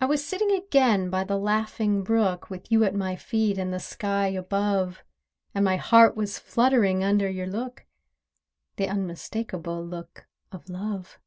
[0.00, 3.78] I was sitting again by the laughing brook, With you at my feet, and the
[3.78, 5.04] sky above,
[5.54, 7.84] And my heart was fluttering under your look—
[8.76, 11.18] The unmistakable look of Love.